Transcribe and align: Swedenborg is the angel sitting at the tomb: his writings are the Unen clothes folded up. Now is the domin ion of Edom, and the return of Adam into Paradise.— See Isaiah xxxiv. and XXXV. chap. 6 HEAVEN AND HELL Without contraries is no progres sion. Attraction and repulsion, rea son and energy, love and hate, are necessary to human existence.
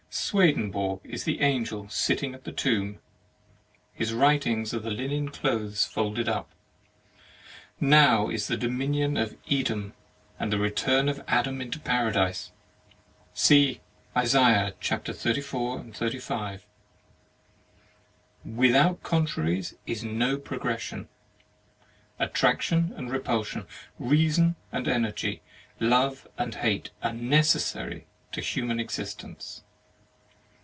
Swedenborg 0.13 0.99
is 1.05 1.23
the 1.23 1.39
angel 1.39 1.87
sitting 1.87 2.33
at 2.33 2.43
the 2.43 2.51
tomb: 2.51 2.99
his 3.93 4.13
writings 4.13 4.73
are 4.73 4.79
the 4.79 4.91
Unen 4.91 5.29
clothes 5.29 5.85
folded 5.85 6.27
up. 6.27 6.51
Now 7.79 8.27
is 8.29 8.47
the 8.47 8.57
domin 8.57 8.93
ion 8.95 9.15
of 9.15 9.37
Edom, 9.49 9.93
and 10.37 10.51
the 10.51 10.59
return 10.59 11.07
of 11.07 11.23
Adam 11.29 11.61
into 11.61 11.79
Paradise.— 11.79 12.51
See 13.47 13.79
Isaiah 14.15 14.73
xxxiv. 14.81 15.79
and 15.79 15.93
XXXV. 15.93 15.93
chap. 15.93 16.11
6 16.11 16.27
HEAVEN 16.27 16.51
AND 16.51 16.61
HELL 18.43 18.53
Without 18.53 19.03
contraries 19.03 19.75
is 19.85 20.03
no 20.03 20.37
progres 20.37 20.79
sion. 20.81 21.07
Attraction 22.19 22.93
and 22.97 23.09
repulsion, 23.11 23.65
rea 23.97 24.29
son 24.29 24.55
and 24.73 24.89
energy, 24.89 25.41
love 25.79 26.27
and 26.37 26.55
hate, 26.55 26.91
are 27.01 27.13
necessary 27.13 28.07
to 28.33 28.41
human 28.41 28.77
existence. 28.77 29.63